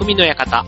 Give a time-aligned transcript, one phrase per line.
[0.00, 0.64] 匠の館。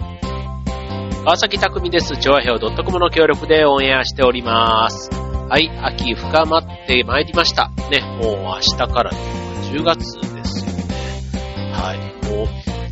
[1.25, 2.19] 川崎匠です。
[2.19, 5.09] 調和表 .com の協力でオンエアしております。
[5.11, 7.71] はい、秋深まってまいりました。
[7.91, 11.73] ね、もう明日から10月ですよね。
[11.73, 12.49] はい、もう、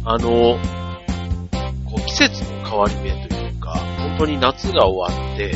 [0.06, 0.58] あの、
[1.84, 5.52] こう季節の変わり目というか、本当に夏が終わって、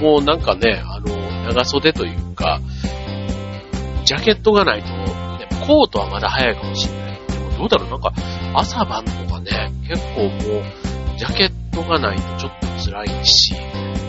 [0.00, 1.14] もうなんかね、あの、
[1.44, 2.60] 長袖というか、
[4.06, 7.05] ジャケットがないと、ね、コートはまだ早いかもしれない。
[7.56, 8.12] どうだろう、なんか
[8.54, 13.54] 朝晩とかね、結構もう、ジャケットがないとちょっと辛いし、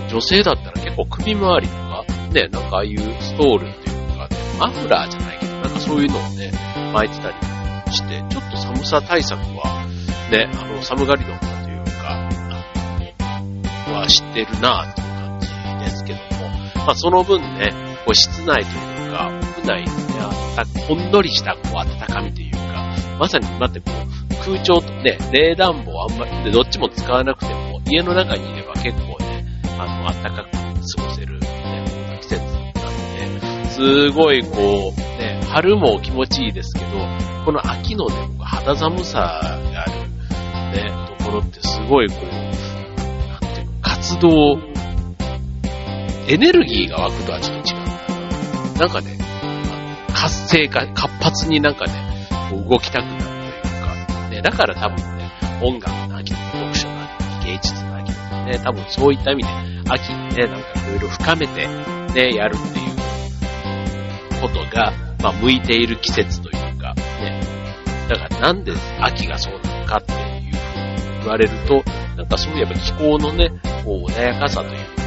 [0.10, 6.52] 女性だったら結構首周りとか、ね、なんかああいうストールっていうか、ね、マフラーじゃないけど、なんかそういうのをね、
[6.94, 7.36] 巻いてたり
[7.94, 9.86] して、ちょっと寒さ対策は、
[10.32, 12.38] ね、あの、寒がりの方というか、
[13.92, 15.48] は知ってるなっていう感じ
[15.86, 16.50] ですけども、
[16.86, 17.72] まあその分ね、
[18.06, 22.87] こう室内というか、屋内であった、ほんのりしたこう暖かみというか、
[23.17, 29.45] まさに今ってこう、空調とね、冷暖房あんまり、で、どっちも使わなくても、家の中にいれば結構ね、
[29.80, 36.86] あの、暖かく過ごせる、ね、季節なので、すごいこう、ね、春も気持ちいいですけど、
[37.45, 44.59] この秋のね、肌寒さがある、ね、ところってすごいこう、なんていうの、活動、
[46.30, 49.17] エネルギーが湧くとはちょっと違うなんかね、
[50.14, 52.06] 活性化、活発になんかね、
[52.52, 55.31] 動きたくなるというか、ね、だから多分ね、
[55.62, 59.50] 音楽の秋とか読書の秋とか芸術の秋とかね、多分そういった意味で
[59.89, 61.67] 秋にね、なんかいろいろ深めて
[62.14, 62.81] ね、やるってい
[64.38, 67.42] うことが、まあ向いている季節というか、ね、
[68.08, 70.52] だからなんで秋がそうなのかっていうふうに
[71.20, 71.84] 言われると、
[72.16, 73.50] なんかそういえば気候のね、
[73.84, 75.04] こう穏やかさというか、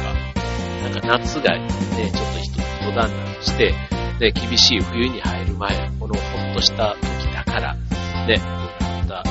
[0.83, 1.67] なんか夏がね、
[2.13, 2.51] ちょっと一
[2.93, 3.73] 段落して、
[4.19, 7.20] ね、厳しい冬に入る前このほっとした時
[7.51, 7.75] から、
[8.27, 8.37] ね、
[8.79, 9.23] また、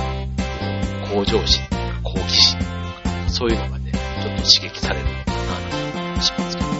[1.12, 2.70] 向上心とか好奇心とか、
[3.28, 6.70] そういうのがね、ちょっと刺激されるのかなと思しますけど。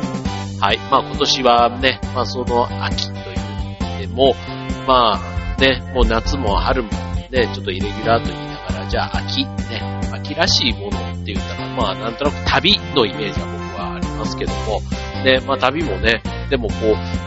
[0.61, 0.79] はい。
[0.91, 4.35] まあ今年はね、まあその秋という意味でも、
[4.87, 6.91] まあね、もう夏も春も
[7.31, 14.81] ね、ちょっとイレギュラーと言いながら、じゃあ秋、ね、秋らしいものって言ったら、まあなんとなく旅のイメージは僕はありますけども、
[15.25, 16.75] ね、まあ旅もね、でもこ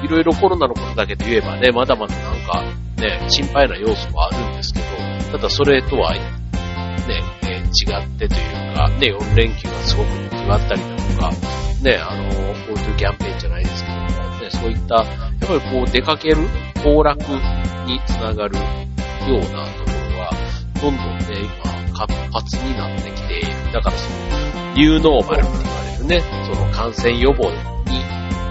[0.02, 2.64] う、いろいろコロナのことだけで言えばね、まだまだなんか、
[3.04, 4.86] ね、心配な要素はあるんですけど、
[5.34, 6.22] ただそれとは、ね、
[7.44, 8.38] えー、違ってとい
[8.72, 11.32] うか、ね、4連休がすごく決まったりだとか、
[11.84, 12.32] ね、あの、
[12.74, 14.04] GoTo キャンペーンじゃないですけども、
[14.40, 15.06] ね、そういった、やっ
[15.40, 16.48] ぱりこう出かける、
[16.82, 17.20] 行楽
[17.86, 20.32] につながるようなところは、
[20.82, 21.26] どんどんね、
[21.90, 23.74] 今、活発になってきている。
[23.74, 27.52] だからその、ニューノーマルって言われるね、その感染予防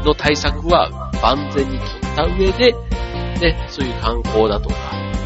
[0.04, 2.74] の対策は万全に取った上で、
[3.42, 4.76] ね、そういう観光だとか、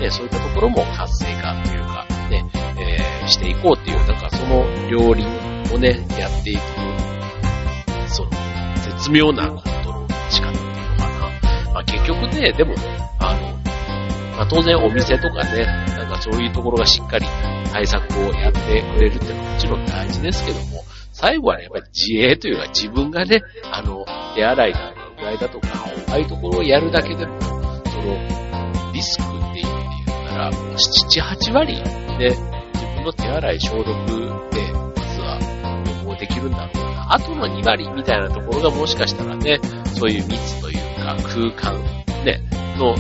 [0.00, 2.50] ね、そういったところも活性化というか、ね、
[2.80, 5.26] えー、していこうっていう、なんかその両輪
[5.72, 6.60] をね、やっていく、
[8.08, 8.30] その、
[8.82, 11.08] 絶妙なコントロールの仕方っていうのか
[11.66, 11.72] な。
[11.74, 12.74] まあ結局ね、でも、
[13.18, 13.40] あの、
[14.36, 17.26] まあ当然お店とかね、なんかそういうところがしっかり
[17.70, 20.82] 対策をやってくれるってのはもちろん大事ですけども、
[21.12, 25.68] 最後はね、やっぱり自衛というか自分がね、あの、手洗いだとか、うがいだとか、
[26.08, 27.55] ああいうところをやるだけでも、
[28.06, 31.82] その、リスクっていう意味で言ったら、7、8割
[32.18, 33.86] で自分の手洗い消毒
[34.52, 34.60] で、
[34.94, 35.38] 実は
[35.86, 37.12] 予防できるんだろうな。
[37.12, 39.58] あとの2割みたいなところがもしかしたらね、
[39.98, 41.82] そういう密というか空間、
[42.24, 42.40] ね、
[42.78, 42.94] の、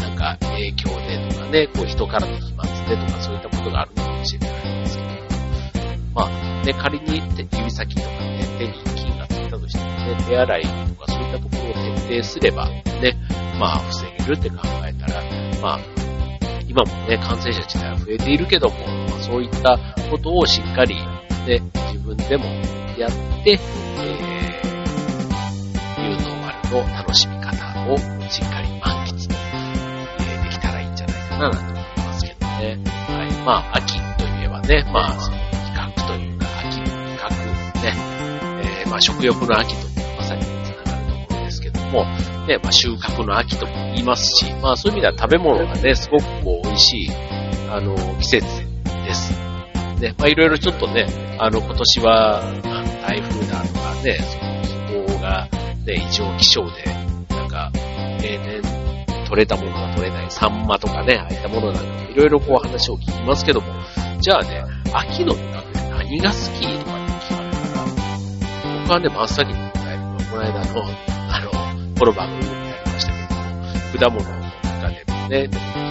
[0.00, 5.10] なんか影響でとかね、こう人からの飛沫でとかそういったことがあるのかもしれないんですけど。
[6.14, 13.16] まあ、ね、仮に指先とかね、手に菌がついたとしてもね、手洗いとかそういったところを徹底すれば、ね、
[13.62, 15.22] まあ、防げるって考えたら、
[15.62, 15.80] まあ、
[16.66, 18.74] 今もね、感染者自体は増えているけども、
[19.06, 19.78] まあ、そういった
[20.10, 20.96] ことをしっかり、
[21.46, 21.62] ね、
[21.92, 22.46] 自分でも
[22.98, 23.10] やっ
[23.44, 27.54] て、えー、ニューノーマルの楽しみ方
[27.92, 27.96] を
[28.28, 29.34] しっかり満喫、で
[30.50, 32.78] きたらいいんじゃないかな、なんて思いますけどね。
[33.06, 33.30] はい。
[33.46, 37.28] まあ、秋といえばね、まあ、その企画というか、秋の企画
[37.80, 37.94] ね、
[38.82, 39.81] えー、まあ食欲の秋
[41.92, 42.04] も、
[42.46, 47.10] ね、まあ収穫の秋とも言いますし、まあそういう意味では食べ物がね、すごくこう美味しい、
[47.70, 48.46] あの、季節
[49.06, 49.32] です。
[50.00, 51.06] ね、まあいろいろちょっとね、
[51.38, 52.62] あの今年は、あの
[53.02, 55.48] 台風だとかね、その気候が
[55.84, 56.84] ね、異常気象で、
[57.28, 57.70] なんか、
[58.22, 58.62] 例年
[59.26, 63.66] 取れたものが取れない、サンマとかね、ああいったものなんかいろいろこう話を聞きますけども、
[64.20, 67.82] じゃあね、秋の味覚で何が好きとかって聞かれたら
[68.82, 71.11] 僕はね、真っ先に答えるのは、この間、の、
[72.02, 75.48] この番組でもやりましたけども、果物の中でもね、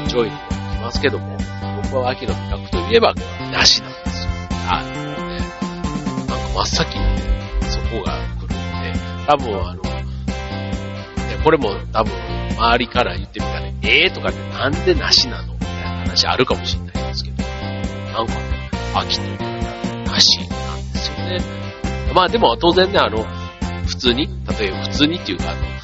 [0.09, 1.37] 上位に来ますけども、
[1.83, 3.13] 僕は秋の味覚といえば、
[3.53, 4.31] 梨なんですよ。
[4.69, 7.21] あのね、なんか真っ先にね、
[7.61, 8.55] そこが来るんで、
[9.25, 10.05] 多分あの、ね、
[11.45, 12.11] これも多分
[12.57, 19.45] 周りから言ってみたら、ねええー、とかってなんでなしなのみたいな話あるかもしれないですけど、なんかね、秋というか、
[20.11, 21.39] なしなんですよね。
[22.13, 23.25] まあでも当然ね、あの、
[23.87, 24.27] 普通に、
[24.59, 25.80] 例えば普通にっていうか、あの、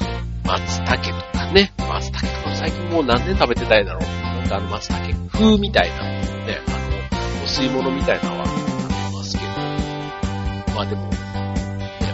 [0.48, 4.02] 松茸とかね、松茸とか最近もう何年食べてたいだろう。
[4.02, 11.16] なんかあの松茸風みたいな、ね、あの、お吸い物みたいなのは食べますけど、まあでも、ね、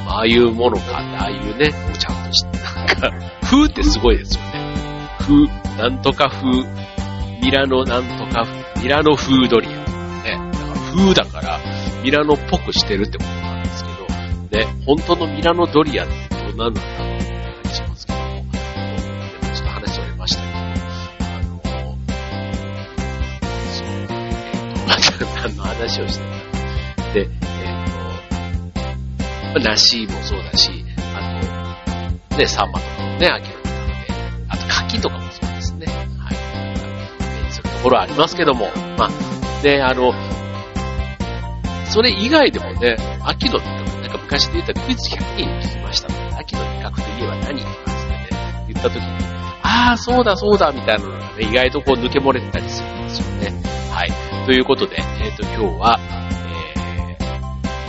[0.09, 5.09] ああいうものかって、ああいうね、こうちゃんとして、なんか、風ってすごいですよね。
[5.21, 5.47] 風、
[5.81, 6.51] なんとか風、
[7.41, 8.45] ミラノなんとか
[8.75, 9.75] 風、ミラノ風ドリアン。
[10.25, 11.61] ね、だから風だから、
[12.03, 13.91] ミラノっぽくしてるってことなんですけ
[14.59, 17.14] ど、ね、本当のミラノドリアってどうなんだろう
[25.75, 26.25] 話をして
[26.97, 30.85] たで、えっ、ー、と、梨もそうだし、
[31.15, 31.41] あ
[32.31, 33.73] と、ね、サンマとかもね、秋の味覚
[34.07, 34.15] で、
[34.49, 35.87] あと柿とかもそうですね。
[36.19, 36.37] はい。
[37.47, 38.67] えそういうところありますけども、
[38.99, 39.11] まあ、
[39.65, 40.13] ね、あの、
[41.87, 48.29] それ以外でもね、秋の味覚、なんか昔で言ったクイズ100人聞きましたので、秋の味覚といえば何とかですね、
[48.69, 49.25] 言った時に、
[49.63, 53.63] ああ、そうだそうだ、みたいなのがね、意外とこう抜け漏れてたりするんですよね。
[53.93, 54.34] はい。
[54.47, 55.99] ということで、えっ、ー、と、今日は、
[56.77, 57.17] え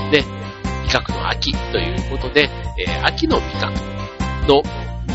[0.07, 0.23] ー、ね、
[0.85, 2.49] 味覚の秋ということで、
[2.79, 3.73] えー、秋の味覚
[4.47, 4.63] の、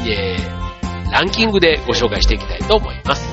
[0.06, 3.26] えー、ランキングでご紹介していきたいと思います。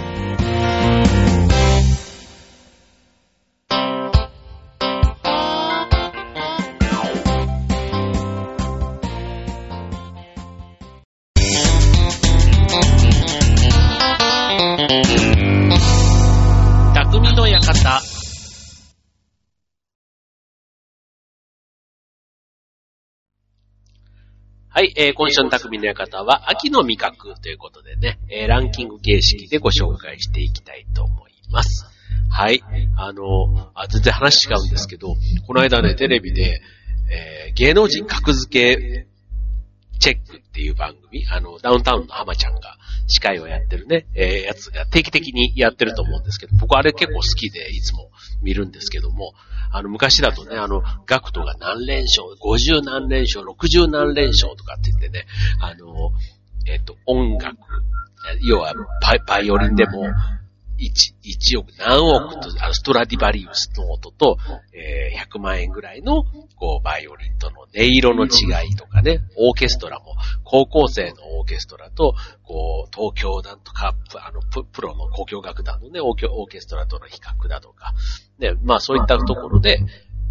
[24.78, 31.88] はい、えー、今週の匠の館は秋の味覚ということでね、えー、ランキング形式でご紹介していきたいと思います。
[32.30, 32.62] はい、
[32.96, 35.16] あの、あ全然話違うんですけど、
[35.48, 36.62] この間ね、テレビで、
[37.10, 39.07] えー、芸能人格付け
[39.98, 42.78] チェックっていう番組、あの、ダウンタウンの浜ちゃんが
[43.08, 48.12] 司会をやってるね、えー、やつが定期的にやってると思うんですけど、僕あれ結構好きでいつも
[48.42, 49.34] 見るんですけども、
[49.72, 55.26] あの、昔だとね、あの、ガクトが何連勝、50何連勝、60何連勝とかって言ってね、
[55.60, 56.12] あの、
[56.66, 57.58] えっ、と、音楽、
[58.42, 58.74] 要は
[59.28, 60.04] バイオリンでも、
[60.78, 64.38] 1、1億、何億と、あの、ストラディバリウスの音と、
[64.74, 66.24] えー、100万円ぐらいの、
[66.56, 77.94] こう、バイオリンとの音色の違いとかね、オーケストラも、高校生のオーケストラと、こう、東京なんとか、あの、プロの交響楽団のね、オーケストラとの比較だとか、
[78.40, 79.80] ね、まあそういったところで、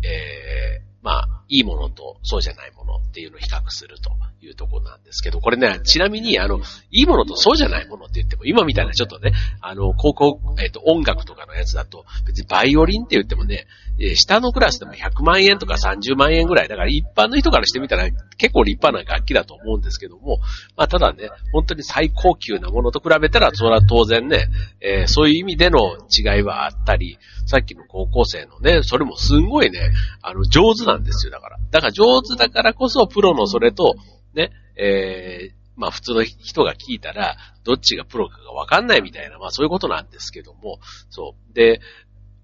[0.03, 4.11] えー、まあ、いいものとそうじゃないものっていうのを比較すると
[4.45, 6.59] いうところなんですけど、これね、ちなみに、あの、
[6.91, 9.31] いいものとそうじゃないものって言っても、今みたいなちょっとね、
[9.61, 13.69] あの、高校、えっ、ー、と、音楽とかのやつだと、別にバイオリンって言ってもね、
[14.01, 20.39] えー、下のクラスでも100万円とか30万円ぐらい、だから一般の人からしてみたら結構立派な楽器だと思うんですけども、
[20.77, 24.49] まあ、ただね、本当に最高級なものと比べたら、それは当然ね、
[24.81, 25.79] えー、そういう意味での
[26.11, 31.59] 違いはあったり、さっきの高校生のね、それもすんごいね、あの、上手なんですよ、だから。
[31.71, 33.95] だから上手だからこそ、プロのそれと、
[34.35, 40.79] ね、えー、まあ普通の人が聞いたら、どっちがプロかがわかんないみたいな、まあそういうことなんですけども、
[41.11, 41.55] そう。
[41.55, 41.81] で、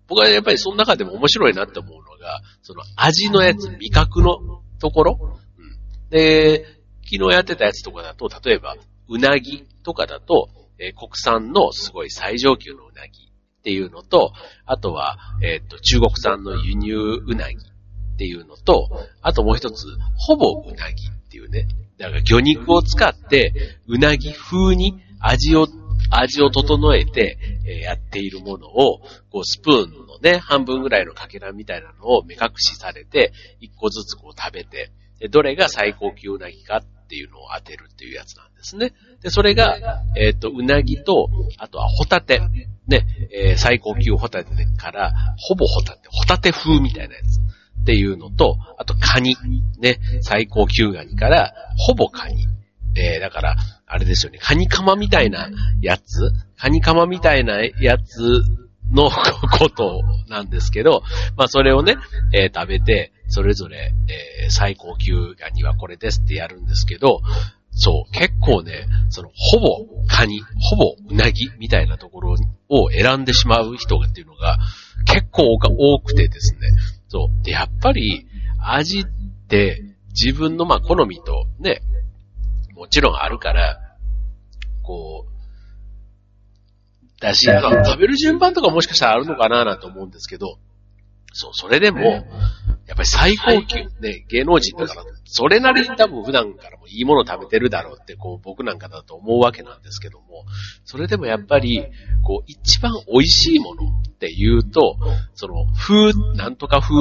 [0.06, 5.18] 僕はやっぱりその中でも面白いなって思うのが、その味のやつ、味覚のところ、
[5.58, 6.64] うん、で、
[7.04, 8.76] 昨日やってたやつとかだと、例えば、
[9.08, 14.32] うなぎとかだと、えー、国産のすごい最上級のうなぎっていうのと、
[14.66, 17.56] あとは、えっ、ー、と、中国産の輸入うなぎ
[18.12, 18.88] っていうのと、
[19.20, 21.66] あともう一つ、ほぼうなぎっていうね。
[21.98, 23.52] だから魚肉を使って、
[23.86, 25.66] うなぎ風に味を、
[26.10, 29.00] 味を整えて、えやっているものを、
[29.30, 34.90] こうスプーンのね、半分ぐらいのかけらみたいなのを目隠しされて、一個ずつこう食べて、
[35.20, 38.92] でどれが最高級うなぎかっていうのを当てるっていうやつなんですね。
[39.22, 41.28] で、それが、えっ、ー、と、うなぎと、
[41.58, 42.40] あとはホタテ。
[42.88, 47.38] ね、えー、最高級ホタテから、ほぼホタテ、ホタテ風みたいなやつ。
[47.82, 49.36] っていうのと、あとカニ。
[49.78, 52.46] ね、最高級ガニから、ほぼカニ。
[52.94, 56.30] えー、だから、あれですよね、カニカマみたいなやつ？
[56.56, 58.42] カニカマみたいなやつ
[58.92, 59.10] の
[59.58, 61.02] ことなんですけど、
[61.36, 61.96] まあそれをね、
[62.32, 63.92] えー、食べて、それぞれ、
[64.44, 67.20] えー、最高級ガニはこれですってやるんですけど、
[67.74, 72.36] そう、結構ね、その、ほぼカニ、ほぼうなぎみたいなところ
[72.68, 74.58] を選んでしまう人がっていうのが
[75.06, 76.60] 結構多くてですね、
[77.12, 77.44] そう。
[77.44, 78.26] で、やっぱり、
[78.58, 79.04] 味っ
[79.48, 79.82] て、
[80.14, 81.82] 自分のまあ好みとね、
[82.74, 83.78] もちろんあるから、
[84.82, 85.32] こう、
[87.20, 90.56] だし、食べる順番とかもしかしたらあるのかななんて思うんですけど、
[91.32, 100.44] そう、それでも、やっぱり最高級、ね、芸能人だから、それなりに多分普段からもいいもの食べてるだろうって、こう、僕なんかだと思うわけなんですけども、
[100.84, 101.86] それでもやっぱり、
[102.22, 104.96] こう、一番美味しいものって言うと、
[105.34, 106.94] その、風、なんとか風、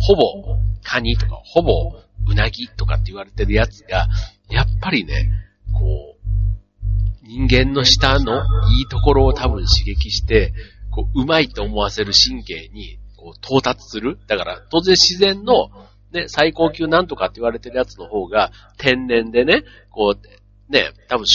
[0.00, 4.08] ほぼ、カニとか、ほぼ、うなぎとかって言われてるやつが、
[4.50, 5.30] やっぱりね、
[5.72, 10.52] こう、人間の舌のいいところを多分刺激して、
[10.90, 14.18] こう、うまいと思わせる神経に、こう、到達する。
[14.26, 15.70] だから、当然自然の、
[16.12, 21.26] ね、最高級なんとかって言われてるやつの方が、天然でね、こう、ね、多分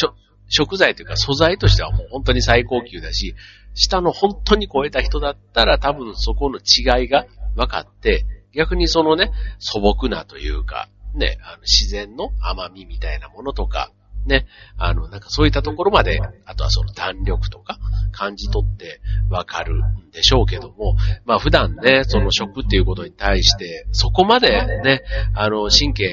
[0.48, 3.36] 食材というか素材としてはもう本当に最高級だし、
[3.75, 7.25] 下の本当に超えた人だったら多分そこの違いが
[7.56, 13.92] 分かって、逆にそのね、素朴なというか、ね、あの自然の甘みみたいなものとか、
[14.25, 14.46] ね、
[14.77, 17.77] あの、なんかそういったところまで、あとはその弾力とか
[18.12, 25.01] 感じ取ってわかるんでしょうけども、まあ普段ね、その食っていうことに対して、そこまでね、
[25.36, 26.10] あの、神経、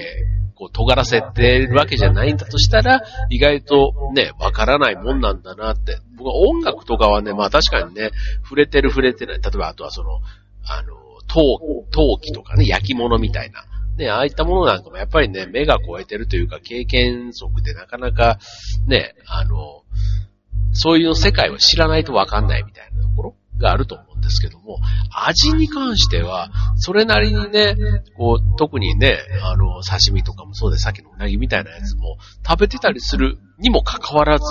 [0.60, 3.00] こう、尖らせてるわけじゃないんだとしたら、
[3.30, 5.98] 意外とね、わからないもんなんだなって。
[6.18, 8.10] 僕は音楽とかはね、まあ確かにね、
[8.42, 9.40] 触れてる触れてない。
[9.40, 10.20] 例えばあとはその、
[10.66, 10.94] あの、
[11.26, 13.64] 陶陶器とかね、焼き物みたいな。
[14.00, 18.38] ね、ああいったものなんかもやっぱりね、目が超えてるというか、経験則でなかなか、
[18.86, 19.82] ね、あの、
[20.72, 24.78] そういう世界を知らないとわかんないみたいなところがあると思うんですけども、
[25.26, 27.74] 味に関しては、それなりにね、
[28.16, 32.16] こう、特にね、あの、刺身とかもそうで、さっきのうなぎみたいなやつも
[32.46, 34.44] 食べてたりするにもかかわらず、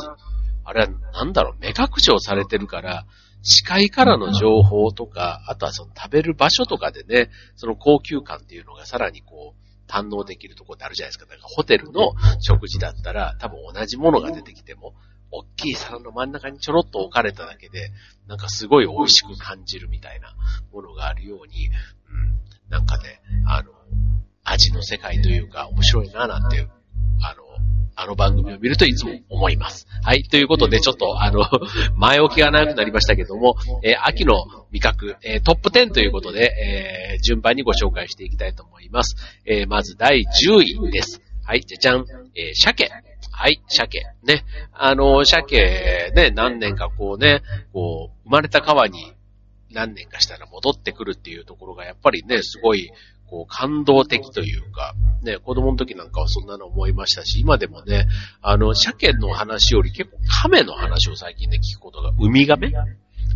[0.63, 3.05] あれはなんだろう、目隠しをされてるから、
[3.41, 11.25] 視界からの情報とか、あとはその食べる場所とかでね、その高級感っていうのがさらにこう、堪能できるところってあるじゃないですか。
[11.25, 14.93] だからホテルの食事だったら、多分同じものが出てきても、
[15.31, 17.91] 大きい皿の真ん中にちょろっと置かれただけで、
[18.27, 20.35] なんかすごい美味しく感じるみたいな
[20.71, 23.71] ものがあるように、うん、なんかね、あの、
[24.43, 26.67] 味の世界というか面白いななんて
[27.21, 27.43] あの、
[28.01, 29.85] あの番組を見るといつも思います。
[30.03, 30.23] はい。
[30.23, 31.45] ということで、ちょっと、あの、
[31.97, 34.35] 前置きが長くなりましたけども、えー、秋の
[34.71, 39.15] 味覚、えー、トップ10ということで、えー、順番にご紹介していきたいと思います。
[39.45, 41.21] えまず第10位です。
[41.43, 42.05] はい、じゃじゃん。
[42.35, 42.89] え鮭。
[43.31, 43.99] はい、鮭。
[44.23, 44.45] ね。
[44.73, 47.41] あの、鮭、ね、何年かこうね、
[47.73, 49.13] こう、生まれた川に
[49.71, 52.91] 何年かしたら戻ってくるっていうところが、やっぱりね、すごい、
[53.29, 58.07] こう、感動的というか、ね、子供の時なんかはそんなの思いましたし、今でもね、
[58.41, 62.71] あの、鮭の話より結構亀の話を最近ね、聞くことが、ウミガメ？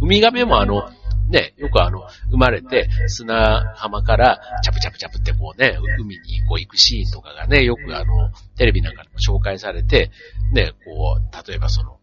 [0.02, 0.90] ウミガメもあの、
[1.30, 10.12] ね、よくあの、生まれて砂浜からチャプチャプチャプってこうね、海にこう行くシーンとかがね、よくあの、テレビなんかでも紹介されて、
[10.52, 12.00] ね、こう、例えばその、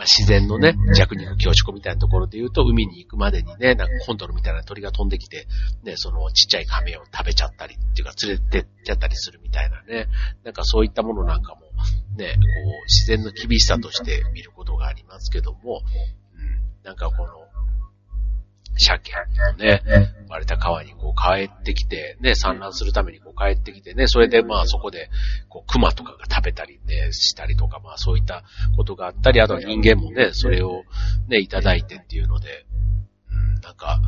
[0.00, 5.46] まあ、自然のね、弱肉強食みたいなところで言うと、海に行くまでにね、なんかコントロみたいな鳥が飛んできて、
[5.82, 10.06] ね、そのちっちゃい亀を食べちゃったりっていうか連れてっちゃったりするみたいなね、
[10.42, 11.60] なんかそういったものなんかも、
[12.16, 12.40] ね、こ
[12.80, 15.82] う、自然の厳しさとして見ることがありますけども、
[16.34, 17.49] うん、なんかこの、
[18.76, 19.12] 鮭
[19.52, 25.10] のね、生まれた川にこう帰ってきて、ね、産卵するためにこう帰ってきてね、それでまあそこで、
[25.48, 28.44] こう、熊とかが食べたりね、したりとか、まあそういった
[28.76, 30.84] ことがあったり、あとは人間もね、それを
[31.28, 32.66] ね、いただいてっていうので、
[33.30, 34.00] うん、なんか、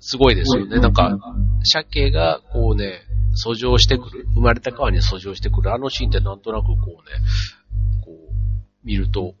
[0.00, 0.78] すごいですよね。
[0.78, 1.18] なんか、
[1.64, 3.02] 鮭がこうね、
[3.34, 6.94] 遡上してくる、生まれた川に遡上してくる、あのシーンってなんとなくこうね、
[8.04, 8.34] こう、
[8.84, 9.34] 見ると、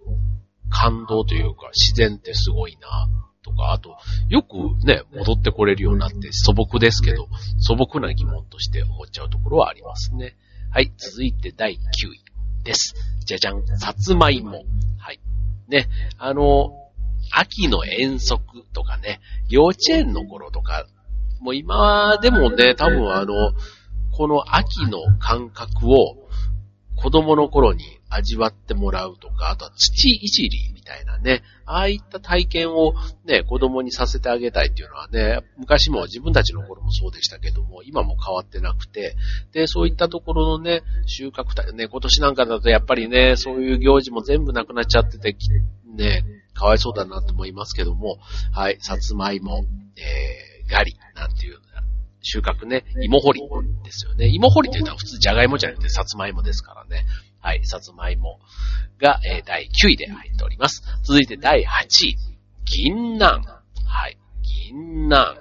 [0.68, 3.08] 感動というか、自然ってすごいな、
[3.50, 3.96] とか、あと、
[4.28, 7.28] よくね、戻ってこれるようになって素朴ですけど、
[7.58, 10.36] 素朴な疑問として思っちゃうところはありますね。
[10.70, 12.24] はい、続いて第9位
[12.64, 12.94] です。
[13.24, 14.64] じゃじゃん、さつまいも。
[14.98, 15.20] はい。
[15.68, 15.88] ね、
[16.18, 16.70] あの、
[17.32, 20.86] 秋の遠足とかね、幼稚園の頃とか、
[21.40, 23.52] もう今でもね、多分あの、
[24.12, 26.19] この秋の感覚を
[27.02, 32.92] 子供の頃に味わってもらうとか、あとは土いじりみたいなね、ああいった体験を
[33.24, 39.16] ね、子供にさせてあげたいっていうのはね、昔も自分たちの頃もそうでしたけども、今も変わってなくて、
[39.52, 45.36] で、そういったところのね、収穫体、ね、今年なんかだとやっぱりね、そういう行事も全部なくなっちゃってて、
[45.94, 48.18] ね、かわいそうだなと思いますけども、
[48.52, 49.64] はい、さつまいも、
[49.96, 51.58] えー、ガリ、なんていう
[52.22, 53.40] 収穫ね、芋掘り
[53.82, 54.28] ですよね。
[54.28, 57.06] 芋掘りっていうのは普通じゃがいもじゃなくてさつまいもですからね。
[57.40, 58.38] はい、さつまいも
[59.00, 60.82] が、えー、第9位で入っております。
[61.02, 61.64] 続いて第8
[62.06, 62.16] 位、
[62.64, 63.42] 銀杏。
[63.86, 65.30] はい、銀杏。
[65.30, 65.36] うん、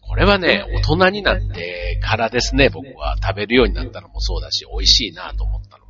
[0.00, 5.83] ここれはね、大人になってからですね、僕は食べるようになったのもそうだし、美味しいなと思ったの。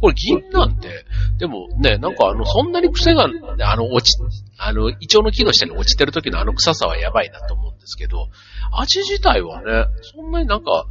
[0.00, 1.04] これ銀なんて、
[1.38, 4.18] でもね、なんかあの、そんなに癖が、あの、落ち、
[4.58, 8.28] あの、胃腸の木の下に落ちてる時のあの臭さはやばいなと思うんですけど、
[8.72, 10.86] 味自体はね、そんなになんか、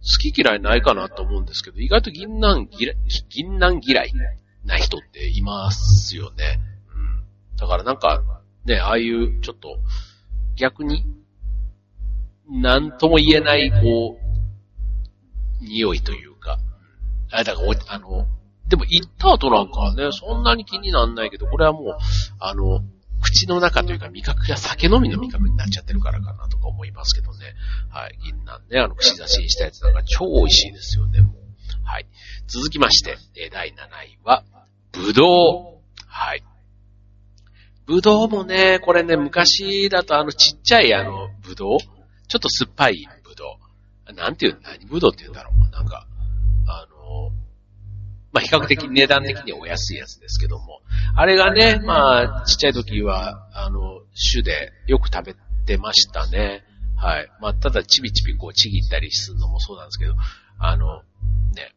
[0.00, 2.96] 好き嫌いないかなと思うんですけど、意外と銀杏嫌い、
[3.28, 4.12] 銀杏嫌い
[4.64, 6.60] な人っていますよね。
[6.94, 7.56] うん。
[7.56, 8.22] だからなんか、
[8.64, 9.78] ね、ああいうちょっと、
[10.56, 11.04] 逆に、
[12.50, 16.58] なんとも言えない、こう、匂いというか、
[17.30, 18.26] あ、だから、あの、
[18.68, 21.98] でも行った後なんかはね、そんなに気になんないけど、これはもう、
[22.38, 22.82] あの、
[23.20, 27.54] 口の中というか味覚が酒飲みの味覚になっちゃってるからかなとか思いますけどね。
[27.90, 28.18] はい。
[28.22, 31.34] 銀杏ね、あの、串刺しにしたやつなんか超美味しいですよね、もう。
[31.84, 32.06] はい。
[32.46, 33.16] 続きまして、
[33.50, 34.44] 第7位は、
[34.92, 35.78] ぶどう。
[36.06, 36.44] はい。
[37.86, 41.78] ぶどうもね、これね、昔だとあのちっちゃいあの、ぶどう
[42.28, 43.58] ちょっと酸っぱいぶど
[44.10, 44.12] う。
[44.12, 45.70] なんていう、何ぶどうって言うんだろう。
[45.70, 46.06] なんか、
[46.66, 47.32] あの、
[48.32, 50.80] まあ、比較的値段的にお安いやつですけども。
[51.16, 54.00] あれがね、まあ、ちっちゃい時は、あの、
[54.32, 55.34] 種でよく食べ
[55.66, 56.64] てましたね。
[56.96, 57.30] はい。
[57.40, 60.14] まあ、ただちびちびこうちぎったりするのもそうなんですけど、
[60.58, 61.02] あの、
[61.54, 61.74] ね、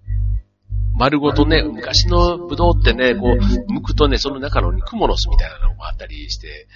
[0.95, 6.67] 丸ごとね、昔のブドウってね、こう、剥くとね、その中のクモの巣みたいなのもあったりして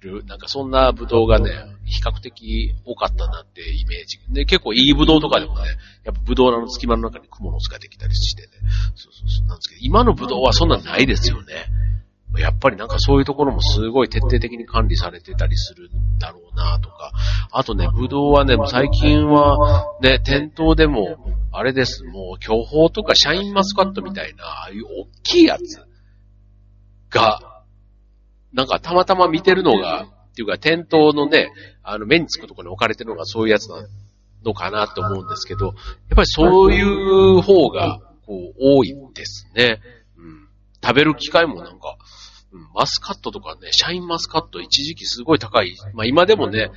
[0.00, 1.50] る、なんかそんなブドウがね、
[1.84, 4.18] 比較的多かったなってイメージ。
[4.30, 5.62] で、結構いいブドウとかでもね、
[6.04, 8.48] やっぱブドウの隙間の中にクモの巣ができたりしてね、
[8.94, 11.54] そうそうそうなんですけど、今のブドウはそんなないですよね。
[12.38, 17.12] やっぱりなんかそういうところもすごい徹底的に管理されてたりするんだろうなとか。
[17.50, 21.16] あとね、ブドウはね、最近はね、店頭でも、
[21.52, 25.80] あれです、もう巨峰とかシャインマスカットみたいな、ああいう大きいやつ
[27.08, 27.55] が、
[28.56, 33.86] なんかたまたま見てるのが、っていうか店頭のね、あの目につくところに置かれてるのがそういうやつな
[34.44, 35.74] のかなと思うんですけど、やっ
[36.16, 39.80] ぱりそういう方が、こう、多いですね。
[40.16, 40.48] うん。
[40.82, 41.98] 食べる機会もなんか、
[42.50, 45.76] うん、マスカットとかね、シャインマスカット一時期すごい高い。
[45.92, 46.70] まあ今でもね、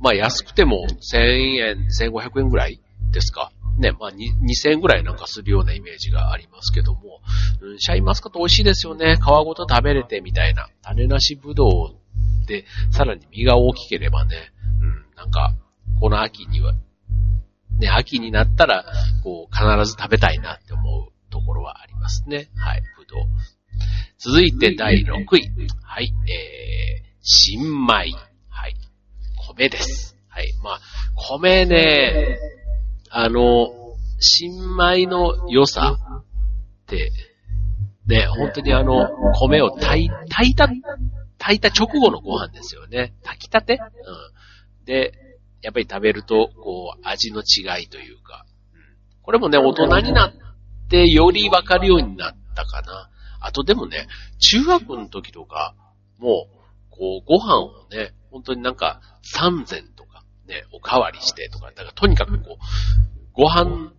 [0.00, 2.80] まあ安くても1000円、1500円ぐらい
[3.12, 3.52] ですか。
[3.78, 7.20] ね、まあ2000円ぐらいなんかするようなイメージがありますけども、
[7.60, 9.16] うん、シャインマスカット美味しいですよね。
[9.16, 10.68] 皮ごと食べれてみたいな。
[10.82, 15.54] 種なしぶどうで、さらに実が大きければね、うん、なんか、
[16.00, 16.74] この秋には、
[17.78, 18.84] ね、秋になったら、
[19.22, 22.48] こう、必ず食べたいなって思うところはありますね。
[22.56, 23.24] はい、ぶどう。
[24.18, 25.50] 続いて第6位。
[25.82, 28.12] はい、えー、新米。
[28.48, 28.74] はい、
[29.54, 30.16] 米です。
[30.28, 30.80] はい、まあ、
[31.38, 32.38] 米ね、
[33.10, 33.72] あの、
[34.18, 36.24] 新米の良さっ
[36.86, 37.12] て、
[38.06, 40.68] ね、本当にあの、米を炊い炊いた、
[41.38, 43.14] 炊いた直後のご飯ですよね。
[43.24, 43.74] 炊きたて？
[43.74, 44.84] うん。
[44.84, 45.12] で、
[45.62, 48.46] やっぱり食べると、こう、味の違いというか、
[49.22, 50.32] これもね、大人になっ
[50.88, 53.10] てよりわかるようになったかな。
[53.40, 54.06] あとでもね、
[54.38, 55.74] 中学の時とか、
[56.18, 56.56] もう、
[56.90, 59.95] こう、ご飯をね、本当になんか、三膳とか、
[60.46, 63.92] ね、おかわりしてとか、だからとにかくこう、ご飯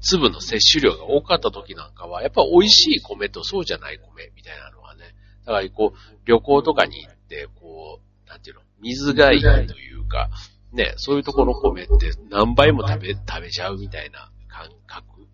[0.00, 10.30] 粒の摂取量が多かった時なんかは、やっぱ美味しい米とそうじゃない米みたいなのはね、だからこう、旅行とかに行って、こう、なんていうの、水がいいというか、
[10.72, 15.26] ね、そういうところの米って何倍も食べ、食べちゃうみたいな感覚うん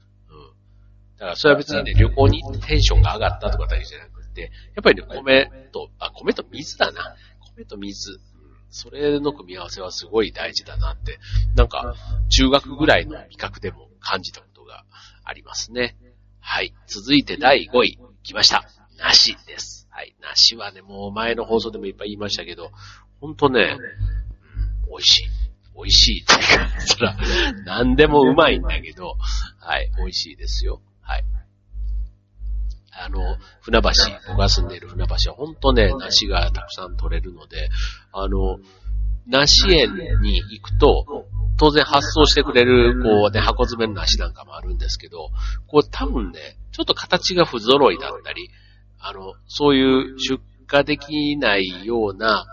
[1.18, 7.14] だからそれは別にね、旅行に行ってテンションが上がったとかだけじゃなくて、やっぱりね、米と、あ、米と水だな。
[7.56, 8.20] 米と水。
[8.76, 11.18] それの組み合わせはすごい大事だなって、
[11.54, 11.94] なんか、
[12.28, 14.84] 中学ぐらいの味覚でも感じたことが
[15.24, 15.96] ありますね。
[16.40, 16.74] はい。
[16.86, 17.98] 続いて第5位。
[18.22, 18.68] 来ました。
[18.98, 19.88] 梨です。
[19.90, 20.14] はい。
[20.20, 22.70] 梨はね、もう前の放送でもいっぱい言いましたけど、
[23.18, 23.78] ほんとね、
[24.84, 25.22] うん、美味しい。
[25.74, 27.16] 美味しいっていうか、そら、
[27.64, 29.16] 何でもうまいんだけど、
[29.58, 30.82] はい、美味しいですよ。
[31.00, 31.24] はい。
[32.98, 33.88] あの、船橋、
[34.28, 37.68] 僕が住んでいる船橋は本当ね、梨がたくさん取れるので、
[38.12, 38.58] あの、
[39.26, 41.26] 梨園に行くと、
[41.58, 45.30] 当然発送してくれる、こうね、箱詰めの梨なんかもあるんですけど、
[45.66, 48.50] こう多分ね、ちょっと形が不揃いだったり、
[48.98, 50.40] あの、そういう出
[50.72, 52.46] 荷できないような、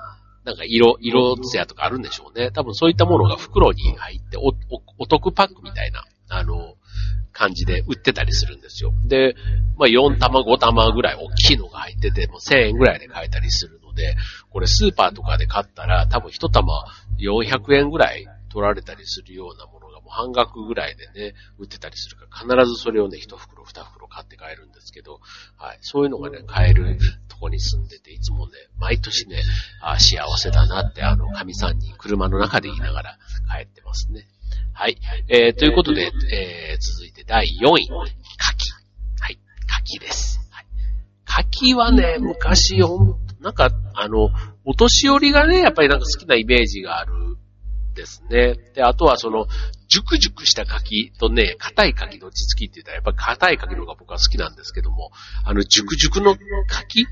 [0.46, 2.52] なんか色、色艶とかあるんでしょうね。
[2.52, 4.54] 多分そういったものが袋に入ってお、お、
[5.00, 6.76] お得パックみたいな、あの、
[7.34, 8.94] 感じで売ってたりするんですよ。
[9.06, 9.36] で、
[9.78, 14.16] まあ4玉5玉ぐらい大きいのが入ってて、もう1000円ぐらいで買えたりするので、
[14.50, 16.86] これスーパーとかで買ったら多分1玉
[17.20, 25.20] 400円ぐらい取られたりするようなものがもう半額ぐらいでね、売ってたりするから、必ずそれをね、1袋2袋買って帰るんですけど、
[25.58, 25.80] はい。
[25.82, 29.42] そういうのがね、買えるとこに住んでて、いつもね、毎年ね、
[29.82, 33.18] あ幸せだなって、あの、神さんに車の中で言いながら
[33.52, 34.28] 帰ってますね。
[34.74, 34.98] はい。
[35.28, 38.04] えー、ということで、えー、続いて第4位、牡蠣。
[39.22, 39.40] はい。
[39.86, 40.40] 牡蠣です。
[40.52, 40.66] はい。
[41.48, 44.30] 牡蠣はね、昔、ほんなんか、あの、
[44.64, 47.14] お年寄りがね、やっぱりなんか好きなイメージがある
[47.94, 48.56] ですね。
[48.74, 49.48] で、あとはその、
[49.88, 55.12] 熟熟した柿とね、硬い柿どっち好きって言ったら、やっぱり硬い柿の方が僕は好きなんですけども、
[55.46, 56.36] あの、熟熟の
[56.68, 57.06] 柿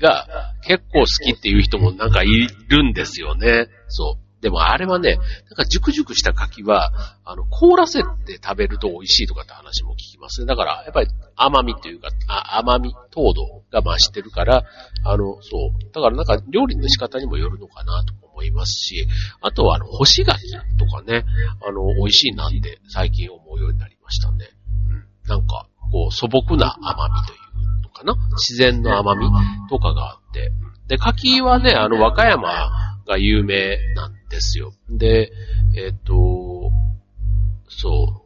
[0.00, 2.26] が結構好きっていう人もなんかい
[2.68, 3.68] るんですよね。
[3.88, 4.25] そう。
[4.46, 5.22] でもあれはね、なん
[5.56, 6.92] か熟熟した柿は、
[7.24, 10.46] あの、凍らせて食べると美味しいとかって話も聞きますね。
[10.46, 12.10] だから、やっぱり甘みというか、
[12.56, 14.62] 甘み、糖度が増してるから、
[15.04, 15.92] あの、そう。
[15.92, 19.08] だからなんか料理の仕方にもよるのかなと思いますし、
[19.40, 20.40] あとはあの、干し柿
[20.78, 21.24] とかね、
[21.66, 24.46] あの、美味しいなって最近思うようになりましたね。
[24.90, 25.28] うん。
[25.28, 28.14] なんか、こう、素朴な甘みというのかな？
[28.36, 29.26] 自然の甘み
[29.68, 30.52] とかがあって。
[30.86, 34.74] で、柿はね、あの、和歌山が有名なんですよ。
[34.90, 35.32] で、
[35.74, 36.70] えっ、と、
[37.68, 38.22] そ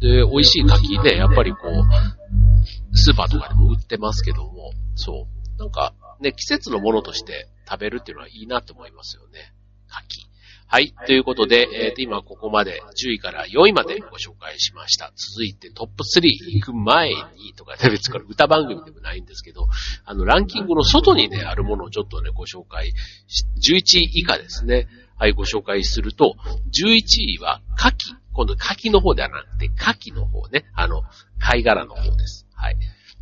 [0.00, 0.02] う。
[0.02, 5.58] で、美味しい柿ね、やっぱりこう、スーパーとかでも売ってますけども、そう。
[5.58, 9.52] なんか、ね、季節のものとして食べるっていうのはいいなと思いますよね。
[9.88, 10.28] 柿。
[10.70, 10.92] はい。
[11.06, 15.12] ということで、えー、と今ここまで10位から4位までご紹介しました。
[15.16, 19.66] 続いてトップ3行く前にとか、ね、別にこれ歌番組でもないんですけど、
[20.04, 22.92] あの、ランキングの外にね、あるものをちょっとね、ご紹介
[23.28, 24.88] し、11位以下ですね。
[25.18, 26.36] はい、ご紹介すると、
[26.72, 27.00] 11
[27.34, 28.16] 位は牡蠣。
[28.32, 30.64] 今度牡蠣の方ではなくて、牡蠣の方ね。
[30.74, 31.02] あの、
[31.40, 32.46] 貝殻の方です。
[32.54, 32.76] はい。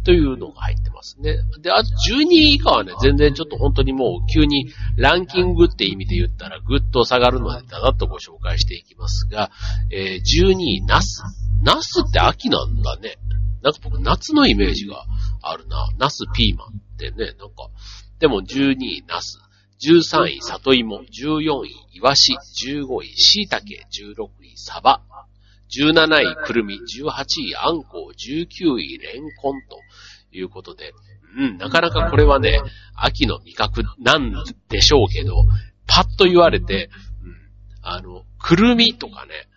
[0.04, 1.38] というのが入ってますね。
[1.61, 9.50] で、あと12位以下はね、全然ちょっと本当にもう急にランキングって意味で言ったらぐっと下がるので、だだっとご紹介していきますが、
[9.90, 11.24] えー、12位、ナス。
[11.62, 13.16] ナスって秋なんだね。
[13.62, 15.06] なんか僕夏のイメージが
[15.42, 15.88] あるな。
[15.98, 17.68] ナスピーマンってね、なんか。
[18.20, 19.40] でも12位、ナス。
[19.80, 21.04] 13位、里芋。
[21.04, 22.34] 14位、イワシ。
[22.34, 23.60] 15位、椎茸。
[23.90, 25.02] 16位、サバ。
[25.70, 26.76] 17位、くるみ。
[26.76, 28.14] 18位、あんこう。
[28.14, 29.78] 19位、レンコンと
[30.32, 30.92] いうことで。
[31.38, 32.60] うん、なかなかこれはね、
[32.94, 34.32] 秋の味覚なん
[34.68, 35.44] でしょうけど、
[35.86, 36.88] パッと言われて、
[37.22, 37.36] うん、
[37.82, 39.48] あの、くるみとかね、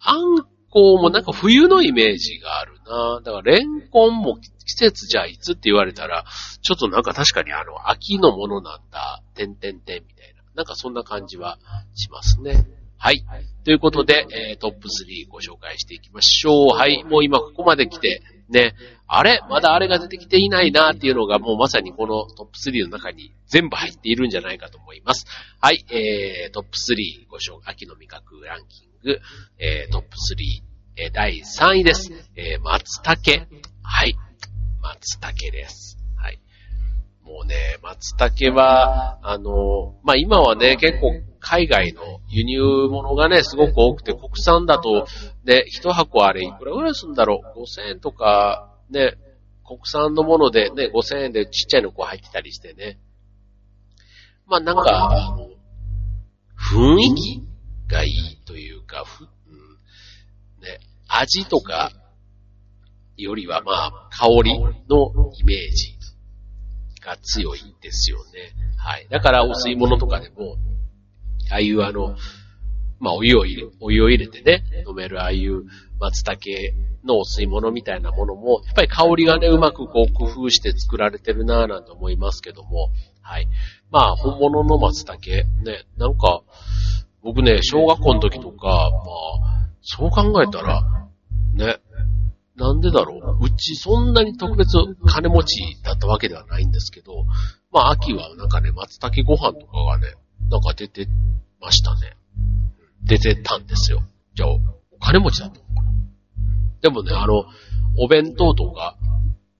[0.00, 3.20] あんこうもなんか冬のイメージがあるな。
[3.22, 6.24] だからレンコンも季節じゃあいつって言われたら、
[6.62, 10.42] ちょっとなんか確かにあの、秋のものなんだ、てんてんてんみたいな。
[10.54, 11.58] なんかそんな感じは
[11.94, 12.66] しますね。
[12.98, 13.24] はい。
[13.64, 16.76] ということで、えー、トップ3ご紹介していきましょう。
[16.76, 17.04] はい。
[17.04, 18.74] もう今ここまで来て、ね、
[19.06, 19.40] あれ？
[19.50, 25.26] まだあれが出てきていないなっていうのがもうまさにこのトップ3の中に全部入っているんじゃないかと思います。
[25.60, 25.84] はい。
[25.90, 29.18] えー、トップ3ご紹介、秋の味覚ランキング、
[29.58, 32.10] えー、トップ3、えー、第3位です。
[32.36, 33.46] えー、松茸。
[33.82, 34.16] はい。
[34.80, 35.98] 松茸です。
[36.16, 36.40] はい。
[37.22, 45.06] もうね、松茸は、あの、まあ、今はね、結構海外の輸入物がね、すごく多くて、国産だと、
[45.44, 49.18] ね、一箱あれいくらぐらいするんだろう ?5000 円とか、ね、
[49.66, 52.98] 国産のものでね、5000円でちっちゃいのこう入ってたりしてね。
[54.46, 55.50] まあ、なんか、あの、
[56.56, 57.42] 雰囲気
[57.86, 59.04] がいいというか、
[61.08, 61.92] 味とか
[63.16, 65.96] よりはまあ、香りのイメージ
[67.00, 68.52] が強いんですよね。
[68.76, 69.06] はい。
[69.10, 70.56] だからお吸い物とかでも、
[71.50, 72.16] ああいうあの、
[72.98, 75.64] まあお湯を入れ、お湯を入れてね、飲めるああいう
[75.98, 76.40] 松茸
[77.04, 82.90] のお吸い物みたいなものも、やっぱり香りがね、うまくこう工夫して作られてるなぁなんて思いますけども、
[83.22, 83.48] はい。
[83.90, 85.20] まあ本物の松茸、
[85.64, 86.42] ね、なんか、
[87.22, 89.55] 僕ね、小学校の時とか、まあ、
[89.88, 90.82] そう考えたら、
[91.54, 91.78] ね、
[92.56, 93.46] なんでだろう。
[93.46, 97.24] うちそんなに特別金持ちだったわけではないんですけど、
[97.70, 100.14] まあ秋はなんかね、松茸ご飯とかがね、
[100.50, 101.06] なんか出て
[101.60, 102.16] ましたね。
[103.04, 104.02] 出てたんですよ。
[104.34, 104.48] じゃあ、
[104.90, 105.92] お金持ちだったのかな。
[106.80, 107.44] でもね、あの、
[107.98, 108.96] お弁当とか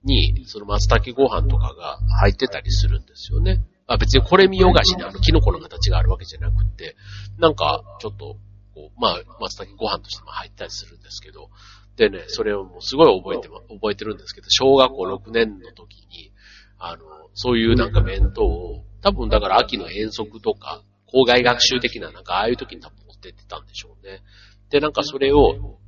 [0.03, 3.65] に、その松茸ご飯とかが入ってたりするんですよね。
[3.87, 6.97] あ別にこれ見よがしにあの、キノコの形があるわけじゃなくて、
[7.39, 8.37] なんか、ちょっと、
[8.77, 11.49] こう、まあ、松茸ご飯としても入ったりするんですけど、
[11.97, 16.31] でね、それをもうすごい覚えてま、覚えてるんですけど、小学校6年の時に、
[16.79, 24.23] あの、そういうなんか弁当を、多分だから秋の遠足とか、校外学習的ななんかああいう時に多分持ってってたんでしょうね。
[24.69, 25.79] で、なんかそれを、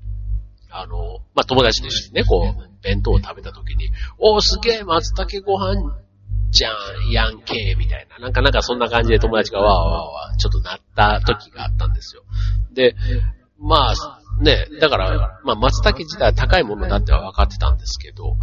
[0.71, 5.99] あの、まあ、友達と一緒にね、こう、弁当を食べた時に、おーすげえ松茸ご飯
[6.51, 8.19] じゃん、やんけみたいな。
[8.19, 12.23] なんかなんかそんな感じで友達がわーわーわーちょっとなった時があったんですよ。
[12.73, 12.95] で、
[13.59, 18.37] まあ、ね、だから、まあ、松茸自体は高いものだっては分かってたんですけど、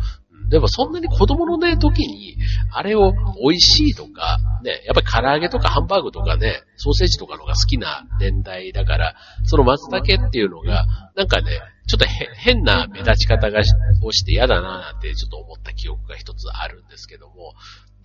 [0.49, 2.37] でもそんなに子供のね、時に、
[2.71, 9.15] あれを美味しいとか、ね、やっぱり唐揚げとかハンバーグとかね、ソーセージとかのが好きな年代だから、
[9.45, 13.61] その松茸っていうのが、なんかね、ちょっと変な目立ち方が
[14.01, 17.53] をして嫌だななんてちょっと思った記憶が一つあるんですけども、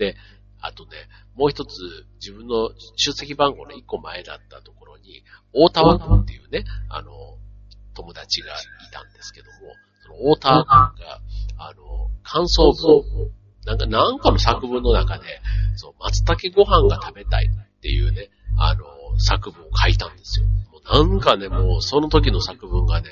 [0.00, 0.16] で、
[0.62, 0.90] あとね、
[1.36, 7.12] もう一つ自分の出席番号の一個前だったところに、大田枠っていうね、あの、
[7.94, 8.56] 友達がい
[8.92, 9.52] たんですけども、
[10.02, 11.20] その大田枠が、
[11.58, 13.30] あの、感想文
[13.66, 15.24] なんか、なんかの作文の中で、
[15.76, 18.84] そう、松茸ご飯が食べたいっていうね、あの、
[19.18, 20.46] 作文を書いたんですよ。
[20.46, 23.08] もうなんかね、もうその時の作文がね、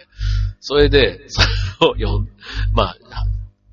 [0.61, 1.43] それで、そ
[1.85, 2.29] れを読ん、
[2.73, 2.97] まあ、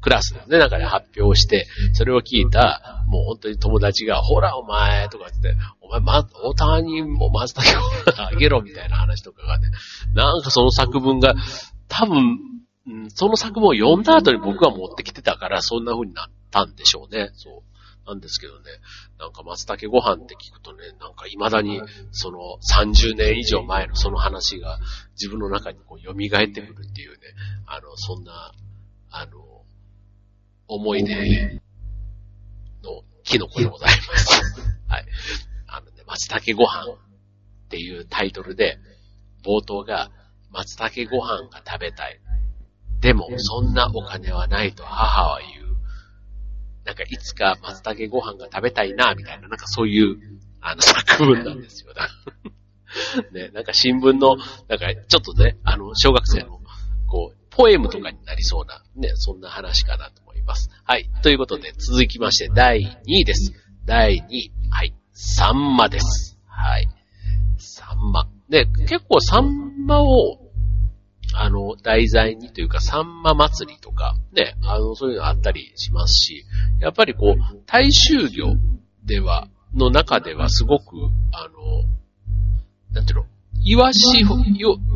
[0.05, 9.71] クラスでね、中で発表して、それを聞いた、もう本当に友達が、ほらお前とか言って、お前ま、大谷にも松茸をあげろみたいな話とかがね、
[10.13, 11.33] なんかその作文が、
[11.87, 12.37] 多分、
[13.07, 17.31] その作文を読んだ後に僕が持ってきてたから、そんな風になったんでしょうね。
[17.33, 18.07] そう。
[18.07, 18.65] なんですけどね、
[19.17, 24.77] なんか松茸ご飯って聞くとね、なんか未だにその30年以上前のその話が
[25.19, 27.17] 自分の中にこう蘇ってくるっていうね、
[27.65, 28.53] あの、そんな、
[29.09, 29.54] あの、
[30.67, 31.61] 思い出
[32.83, 34.61] のキノコでございます。
[34.87, 35.05] はい。
[35.67, 36.97] あのね、松茸ご飯っ
[37.69, 38.77] ていうタイトルで、
[39.43, 40.11] 冒頭が、
[40.51, 42.19] 松茸ご飯が食べたい。
[43.01, 45.75] でも、そんなお金はないと母は言う。
[46.85, 50.17] なんか、いつか松茸ご飯が食べたいな、みたいな、なんかそういう、
[50.61, 51.93] あの、作文なんですよ。
[53.31, 56.61] ね、なんか新聞の、なんか、ちょっとね、あの、小学生の、
[57.07, 60.69] こう、ポエムとかになりそうな、ね、そんな話かなとます。
[60.83, 61.09] はい。
[61.23, 63.53] ということで、続きまして、第2位です。
[63.85, 64.51] 第2位。
[64.69, 64.93] はい。
[65.11, 66.37] サンマです。
[66.47, 66.87] はい。
[67.57, 68.27] サンマ。
[68.49, 70.39] で、結構サンマを、
[71.33, 76.45] あの、題材にというか、サンマ祭りとか、ね、あの、そういうのあったりしますし、
[76.79, 78.55] やっぱりこう、大衆魚
[79.03, 80.95] では、の中ではすごく、
[81.33, 81.83] あの、
[82.93, 83.25] なんていうの、
[83.61, 84.23] イワシ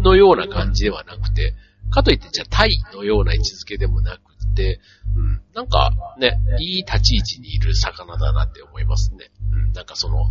[0.02, 1.56] のような感じではなくて、
[1.90, 4.22] かといってじゃあタイのような位置づけでもなく、
[5.16, 9.32] うん、なんかね、いい立ち位置にいる魚だなって思いますね。
[9.54, 10.30] うん、なんかその、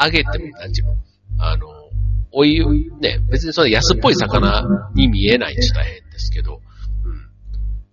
[0.00, 0.96] 揚げても何時も、
[1.38, 1.66] あの、
[2.32, 2.64] お湯、
[3.00, 6.60] ね、別にその安っぽい魚に見えないって言ったら変ですけど、
[7.04, 7.26] うん、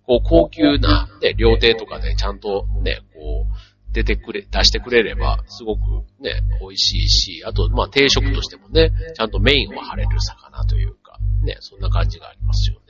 [0.04, 5.80] こう高級な、ね、料亭とかでちゃんとね、こう、出てくれ、出してくれれば、すごく
[6.20, 12.82] ね、美味しいし、あと、まあ定食としてもね、ちゃんとメインを張れる魚というか、ね、そんな感じがありますよね。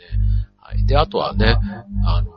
[0.58, 0.84] はい。
[0.84, 1.56] で、あとはね、
[2.04, 2.32] あの、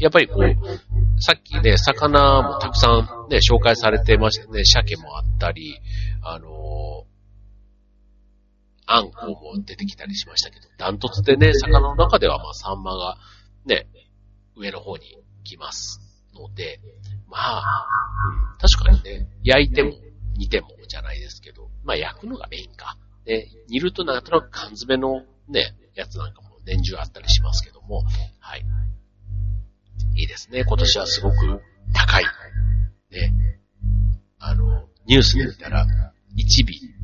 [0.00, 4.64] やっぱりこう、さっきね、魚もたくさんね、紹介されてましたね。
[4.64, 5.78] 鮭もあったり、
[6.22, 7.04] あの
[8.86, 13.18] あんこも出てきたりしましたけど、ダントツでね、魚の中ではまあサンマが
[13.64, 13.86] ね、
[14.56, 16.00] 上の方に来ます
[16.34, 16.80] ので、
[17.28, 17.86] まあ、
[18.58, 19.92] 確かにね、焼いても
[20.36, 22.96] 煮てもじゃないですけど、まあ焼くのがメインか。
[23.26, 28.02] ね、煮るとなんとなく缶詰のね、やつなんかも年中あったりしますけども、
[28.40, 28.64] はい。
[30.14, 30.64] いいですね。
[30.64, 32.24] 今年はすごく高い。
[33.10, 33.32] ね。
[34.38, 35.86] あの、ニュースで見たら、
[36.36, 37.00] 1尾、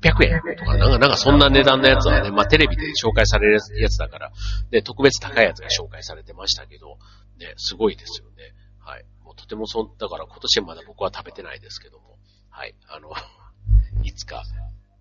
[0.00, 4.32] 1800円とか、なんか、なんかそんな値段のやつはね、まあテレビで紹介されるやつだから、
[4.70, 6.98] ね、特別高いやつが紹介されてましたけど、
[7.38, 8.54] ね、すごいですよね。
[8.78, 9.04] はい。
[9.24, 12.18] もうとてもそん、だから今年まだ僕は食べてないですけども、
[12.50, 12.74] はい。
[12.88, 13.12] あの、
[14.04, 14.44] いつか、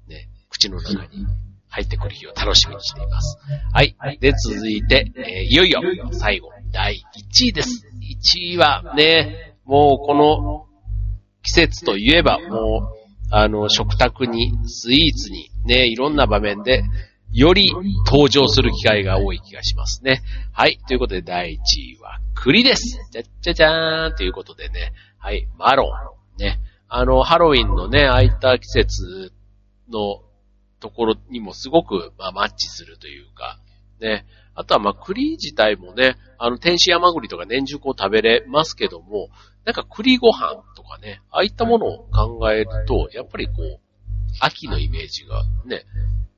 [0.07, 1.25] ね、口の中に
[1.69, 3.37] 入ってくる日を楽しみにしています。
[3.71, 3.95] はい。
[4.19, 7.03] で、続いて、えー、いよいよ、最後、第
[7.33, 7.87] 1位です。
[8.01, 10.65] 1位はね、もうこの
[11.43, 12.97] 季節といえば、もう、
[13.31, 16.83] あの、食卓に、スイーツに、ね、いろんな場面で、
[17.33, 17.73] より
[18.05, 20.21] 登場する機会が多い気がしますね。
[20.53, 20.79] はい。
[20.87, 22.97] ということで、第1位は栗です。
[23.11, 24.93] じゃっちゃじゃーんということでね。
[25.17, 25.47] はい。
[25.57, 25.89] マロ
[26.37, 26.41] ン。
[26.41, 26.59] ね。
[26.87, 29.33] あの、ハロウィンのね、ああいった季節
[29.89, 30.21] の
[30.79, 33.59] ところにもすごく、まあ、マッチするというか、
[33.99, 34.25] ね。
[34.53, 39.29] あとは、ま、栗自体もね、あの、天使山栗とか年中こう食べれますけども、
[39.65, 43.79] なんか栗ご飯とかね、ああいったものを考えると、やっぱりこう、
[44.39, 45.85] 秋のイメージがね、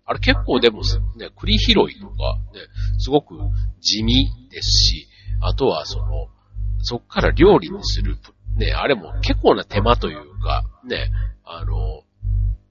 [0.05, 0.81] あれ結構でも
[1.15, 2.61] ね、栗拾いとかね、
[2.97, 3.35] すごく
[3.79, 5.07] 地味ですし、
[5.41, 6.27] あとはその、
[6.81, 8.17] そっから料理にする、
[8.57, 11.11] ね、あれも結構な手間というか、ね、
[11.43, 12.03] あの、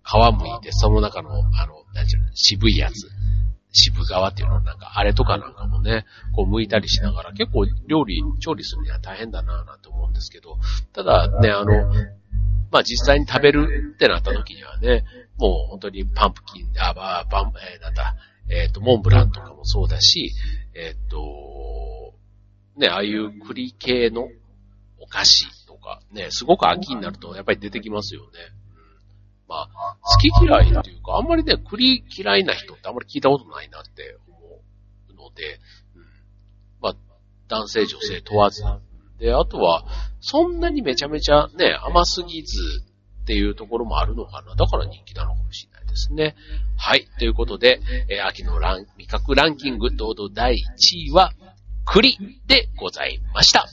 [0.08, 3.08] 皮むいて、その中の、あの、なんちゅうの、渋いやつ。
[3.72, 10.56] 渋皮っていうのなんか、あれとかなんかもね、こう剥いたりしながら、結構料理、調理するには大変だなぁなんて思うんですけど、
[10.92, 11.72] ただね、あの、
[12.70, 15.04] まあ、実際に食べるってなった時にはね、
[15.38, 18.16] もう本当にパンプキン、あ、ば、バン、えー、なんだ、
[18.50, 20.32] えっ、ー、と、モンブランとかもそうだし、
[20.74, 22.14] えっ、ー、と、
[22.76, 24.28] ね、ああいう栗系の
[24.98, 28.28] お菓子とか、ね、すごく秋になるとやっぱり出てきますよね。
[28.72, 34.38] うんまあ、き嫌いっていうか、あんまりね、栗嫌いな人ってあんまり聞いたことないなって思
[35.10, 35.60] うので、
[35.96, 36.02] うん、
[36.80, 36.94] まあ、
[37.48, 38.62] 男性女性問わず。
[39.18, 39.84] で、あとは、
[40.20, 42.84] そんなにめちゃめちゃね、甘すぎず
[43.22, 44.54] っていうところもあるのかな。
[44.54, 46.34] だから人気なのかもしれないですね。
[46.76, 47.06] はい。
[47.18, 50.56] ということで、えー、秋のラン味覚ランキング堂々第1
[51.08, 51.32] 位は、
[51.84, 53.66] 栗でございました。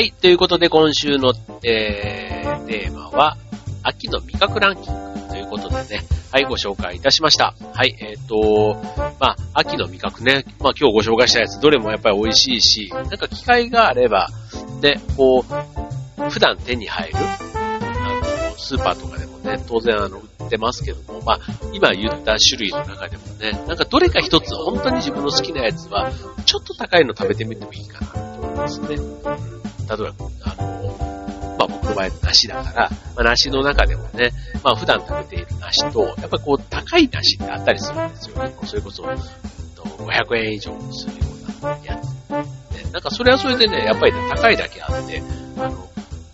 [0.00, 0.12] はい。
[0.12, 3.36] ということで、今週の、えー、テーマは、
[3.82, 7.54] 秋の味覚ランキングということでね、はい、ご紹介いたしました。
[7.74, 8.80] はい、えっ、ー、と、
[9.20, 14.30] まあ、秋の味覚ね、まあ今日ご紹介したやつ、どれもやっぱり美味しいし、なんか機会があれば、
[14.80, 21.38] で、こう、普段手に入る、あの、スーパーとかでもね、当然あの、売ってますけども、まあ、
[21.74, 26.10] 今言った種類の中でもね、なんかどれか一つ、本当に自分の好きなやつは、
[26.46, 29.59] ちょっと高いの食べてみてもいいかなと思いますね。
[29.90, 34.30] 例えば、あの、まあ僕の場合梨だから、まあ梨の中でもね、
[34.62, 38.54] まあ普段食べている梨と、やっぱりこう高い梨ってあったりするんですよね。
[38.64, 41.18] それこそ、500円以上するよ
[41.62, 42.08] うなやつ。
[42.30, 45.22] ね、なんかそれはそれでね、やっぱりね、高いだけあって、
[45.58, 45.88] あの、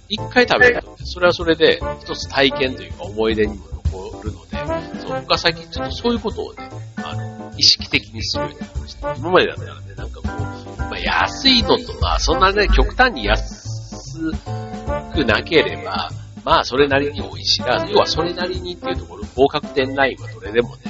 [0.08, 9.14] 一回食べると、ね、それはそれで一つ体験というか思い出にも残るので、そう、僕は最近ちょっとそういうことをね、あの、意識的にするようになりました。
[9.14, 14.20] 今までだったらね、なんかこう、まあ、安いのとか、そんなね、極端に安
[15.14, 16.10] くなければ、
[16.44, 17.86] まあ、それなりに美味しいな。
[17.88, 20.82] 要は、それなりにっていうところ、合格点ラインはどれでもね、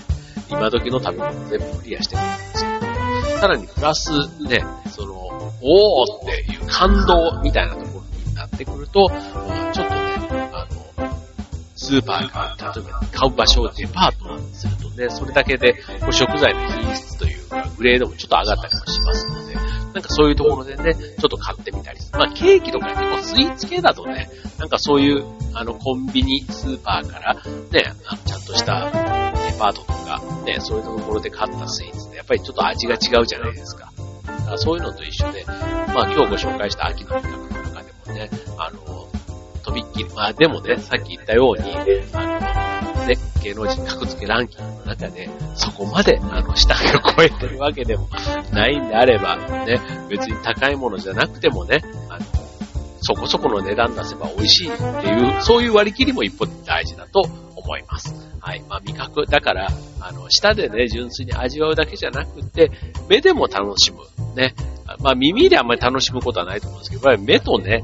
[0.50, 4.10] 今時の食べ物全部クリアしてくるんですけど、さらにプラス
[4.42, 5.14] ね、その、
[5.62, 9.10] おーっていう感動みたいなところになってくると、
[9.72, 11.10] ちょっとね、あの、
[11.74, 15.74] スーパーが、例えば買う場所をデパートにするとね、それだけで
[16.10, 19.55] 食材の品質というか、グレードもちょっと上がったりもしますので、
[19.96, 22.18] なんかそういうところでね、ちょっと買ってみたりする。
[22.18, 24.28] まあケーキとかね、スイーツ系だとね、
[24.58, 27.40] なんかそういう、あの、コンビニ、スーパーから、ね、
[28.04, 33.90] あのちゃんとしたデパートとか、ね、そういうところで買ったスイーツって、やっぱりちょっと味が違うじゃないですか。
[34.26, 39.08] だからそういうのと一緒で、まあ今日ご紹介した秋の味覚の中でもね、あの、
[39.62, 41.74] とびっきり、まあでもね、さっき言ったように、
[42.12, 42.75] あの、
[43.46, 48.08] 芸能人格付けランキングの中で、そこまで、あの、下が超えてるわけでも
[48.52, 52.24] ないんであれば、ね、別に高いものじゃなくてもね、あの、
[53.00, 57.20] そこそこの値段出せば美味しいっていう、そういう割り切りも一歩大事だと
[57.54, 58.12] 思います。
[58.40, 58.64] はい。
[58.68, 59.68] まあ味覚、だから、
[60.00, 62.72] あの、舌でね、純粋に味わうだけじゃなくて、
[63.08, 63.98] 目でも楽しむ。
[64.34, 64.54] ね。
[65.00, 67.82] まあ耳であんまり楽しむことはないと思うんですけど、やっぱり目とね、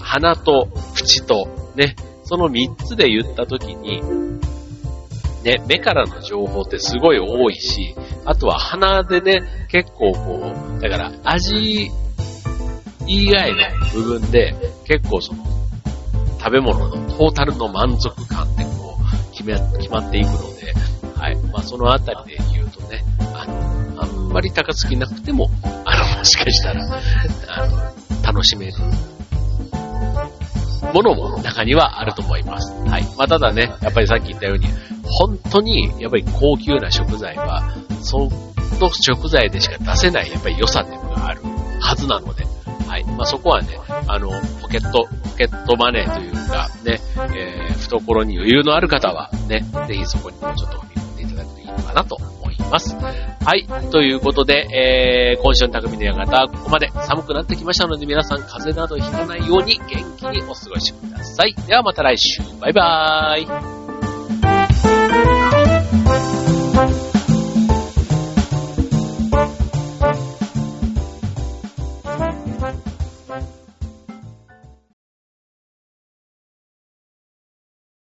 [0.00, 1.46] 鼻と口と、
[1.76, 4.02] ね、その三つで言ったときに、
[5.44, 11.90] ね、目からの情報ってすごい多いし、あとは鼻でね、結構こう、だから味
[13.06, 13.58] 以外の
[13.92, 14.54] 部分で
[14.86, 15.44] 結構その、
[16.38, 20.74] 食べ物のトータルの満足感ってこう、決め、決まっていくので、
[21.18, 21.36] はい。
[21.52, 23.04] まあそのあたりで言うとね、
[23.34, 25.50] あの、あんまり高すぎなくても、
[25.84, 26.84] あの、もしかしたら、
[27.48, 27.76] あの、
[28.22, 28.72] 楽しめる
[30.94, 32.72] ものも中にはあると思います。
[32.88, 33.04] はい。
[33.18, 34.68] まあ、ただね、やっぱりさっき言ったように、
[35.04, 38.30] 本当にやっぱり高級な食材は、そ
[38.80, 41.40] の食材でしか出せないやっぱり良さっていうのがある
[41.80, 42.44] はずなので、
[42.94, 43.04] はい。
[43.04, 44.30] まあ、そこはね、あの、
[44.62, 47.00] ポケット、ポケットマネーというか、ね、
[47.36, 52.94] えー、懐に余裕のある方は、ね、ぜひそこにもちょっと踏み込んでいただくといいのかなと思います。
[52.94, 53.66] はい。
[53.90, 61.54] ということで、えー、今週の匠の館はここまで寒くなってきましたので、皆さん風邪などひかないように元気にお過ごしください。
[61.66, 62.42] ではまた来週。
[62.60, 63.83] バイバーイ。